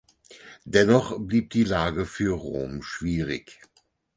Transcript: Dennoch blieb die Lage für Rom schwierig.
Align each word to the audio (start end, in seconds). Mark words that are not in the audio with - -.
Dennoch 0.65 1.19
blieb 1.19 1.51
die 1.51 1.63
Lage 1.63 2.07
für 2.07 2.33
Rom 2.35 2.81
schwierig. 2.81 3.59